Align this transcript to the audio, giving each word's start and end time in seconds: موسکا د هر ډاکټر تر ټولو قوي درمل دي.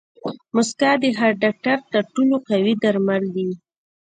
موسکا 0.55 0.91
د 1.01 1.03
هر 1.19 1.31
ډاکټر 1.43 1.77
تر 1.91 2.03
ټولو 2.13 2.35
قوي 2.49 2.73
درمل 2.83 3.23
دي. 3.35 3.49